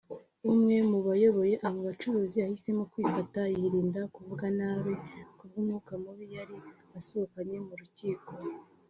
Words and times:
umwe 0.51 0.75
mu 0.89 0.99
bayoboye 1.07 1.55
aba 1.67 1.79
bacuruzi 1.87 2.35
yahisemo 2.39 2.83
kwifata 2.91 3.39
yirinda 3.57 4.01
kuvuga 4.15 4.45
nabi 4.57 4.93
kubw’umwuka 5.37 5.91
mubi 6.03 6.25
yari 6.35 6.57
asohokanye 6.99 7.57
mu 7.67 7.75
rukiko 7.81 8.31